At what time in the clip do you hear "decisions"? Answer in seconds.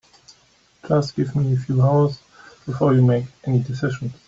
3.61-4.13